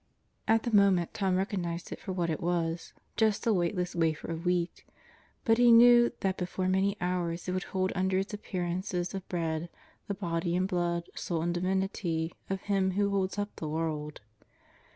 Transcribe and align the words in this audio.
At 0.47 0.63
the 0.63 0.75
moment 0.75 1.13
Tom 1.13 1.35
recognized 1.35 1.91
it 1.91 1.99
for 1.99 2.11
what 2.11 2.31
it 2.31 2.39
was: 2.41 2.91
just 3.17 3.45
a 3.45 3.53
weightless 3.53 3.93
wafer 3.95 4.31
of 4.31 4.47
wheat. 4.47 4.83
But 5.45 5.59
he 5.59 5.71
knew 5.71 6.11
that 6.21 6.37
before 6.39 6.67
many 6.67 6.97
hours 6.99 7.47
it 7.47 7.51
would 7.51 7.65
hold 7.65 7.91
under 7.93 8.17
its 8.17 8.33
appearances 8.33 9.13
of 9.13 9.29
bread 9.29 9.69
the 10.07 10.15
Body 10.15 10.55
and 10.55 10.67
Blood, 10.67 11.03
Soul 11.13 11.43
and 11.43 11.53
Divinity 11.53 12.33
of 12.49 12.61
Him 12.63 12.89
who 12.93 13.11
holds 13.11 13.37
up 13.37 13.55
the 13.57 13.69
world. 13.69 14.21